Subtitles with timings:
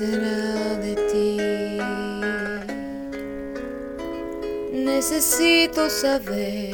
[0.00, 1.36] será de ti.
[4.72, 6.72] Necesito saber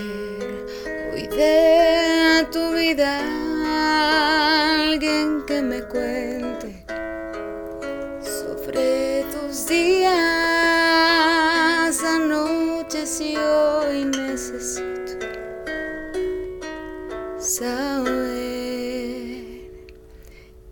[1.11, 3.11] hoy de tu vida
[4.79, 6.84] alguien que me cuente
[8.22, 10.14] sobre tus días,
[12.04, 15.26] anoches y hoy necesito
[17.39, 18.26] saber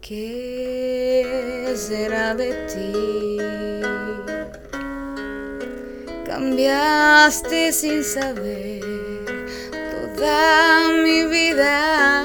[0.01, 0.54] que
[1.77, 3.39] será de ti.
[6.25, 8.81] Cambiaste sin saber
[9.73, 12.25] toda mi vida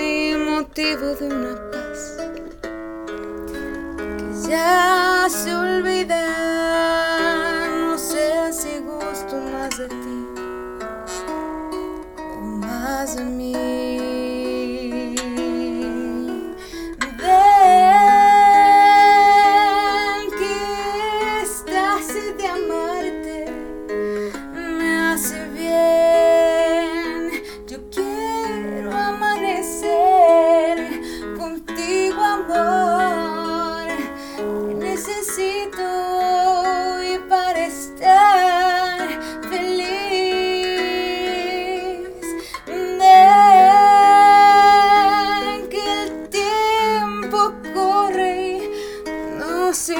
[0.00, 2.16] y motivo de una paz
[4.18, 6.24] que ya se olvida.
[7.68, 10.26] No sé si gusto más de ti
[12.18, 14.11] o más de mí.